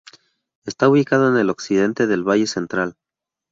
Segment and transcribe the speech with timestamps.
[0.65, 2.95] Está ubicado en el occidente del Valle Central.